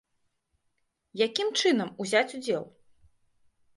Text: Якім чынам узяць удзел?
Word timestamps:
Якім 1.27 1.47
чынам 1.65 1.93
узяць 2.07 2.27
удзел? 2.39 2.63